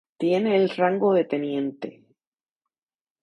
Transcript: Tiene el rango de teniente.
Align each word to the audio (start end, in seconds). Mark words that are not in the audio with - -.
Tiene 0.17 0.55
el 0.55 0.69
rango 0.71 1.13
de 1.13 1.25
teniente. 1.25 2.07